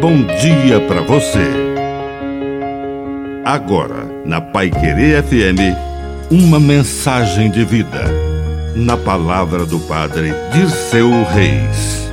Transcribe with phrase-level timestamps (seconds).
[0.00, 1.44] bom dia para você.
[3.44, 5.76] Agora, na Pai Querer FM,
[6.30, 8.06] uma mensagem de vida.
[8.74, 12.08] Na palavra do Padre Dirceu Reis.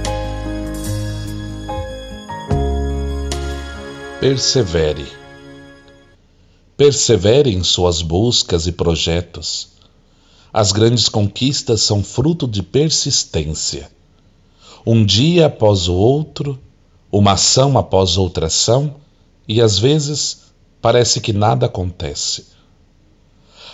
[4.20, 5.06] Persevere.
[6.76, 9.70] Persevere em suas buscas e projetos.
[10.52, 13.90] As grandes conquistas são fruto de persistência.
[14.86, 16.60] Um dia após o outro,
[17.12, 18.96] uma ação após outra ação,
[19.48, 20.48] e às vezes
[20.82, 22.48] parece que nada acontece.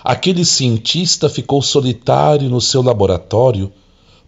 [0.03, 3.71] Aquele cientista ficou solitário no seu laboratório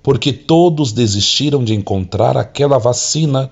[0.02, 3.52] porque todos desistiram de encontrar aquela vacina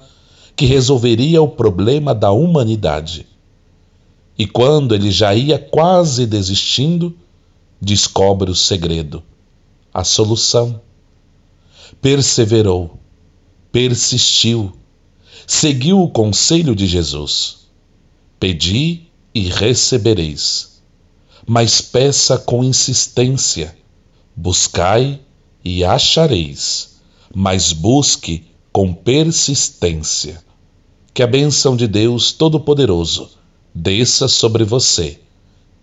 [0.55, 3.25] que resolveria o problema da humanidade.
[4.37, 7.15] E quando ele já ia quase desistindo,
[7.81, 9.23] descobre o segredo,
[9.93, 10.79] a solução.
[12.01, 12.99] Perseverou,
[13.71, 14.71] persistiu
[15.47, 17.67] seguiu o conselho de Jesus:
[18.39, 20.81] Pedi e recebereis.
[21.45, 23.75] Mas peça com insistência,
[24.35, 25.19] buscai
[25.63, 27.01] e achareis,
[27.33, 30.41] mas busque com persistência.
[31.13, 33.31] Que a bênção de Deus Todo-Poderoso
[33.73, 35.19] desça sobre você,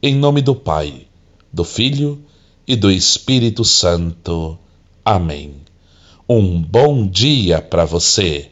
[0.02, 1.06] em nome do Pai,
[1.52, 2.24] do Filho
[2.66, 4.58] e do Espírito Santo.
[5.04, 5.54] Amém.
[6.28, 8.50] Um bom dia para você.